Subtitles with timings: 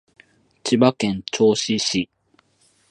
[0.63, 2.09] 千葉県銚子市